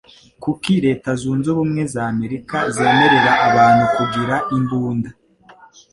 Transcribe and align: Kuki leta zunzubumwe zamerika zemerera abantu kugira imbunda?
Kuki 0.43 0.73
leta 0.85 1.09
zunzubumwe 1.21 1.81
zamerika 1.93 2.57
zemerera 2.75 3.31
abantu 3.47 3.83
kugira 3.95 4.35
imbunda? 4.57 5.09